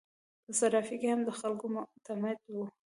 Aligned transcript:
په 0.45 0.51
صرافي 0.59 0.95
کې 1.01 1.07
هم 1.13 1.21
د 1.27 1.31
خلکو 1.39 1.65
معتمد 1.75 2.37
وو. 2.51 2.65